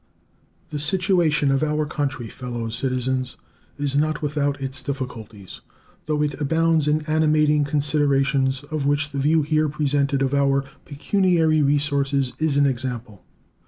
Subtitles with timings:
[0.71, 3.35] The situation of our country, fellow citizens,
[3.77, 5.61] is not without its difficulties,
[6.07, 11.61] though it abounds in animating considerations, of which the view here presented of our pecuniary
[11.61, 13.23] resources is an example.